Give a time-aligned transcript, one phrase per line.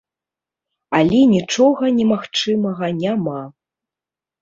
[0.99, 3.41] Але нічога немагчымага няма.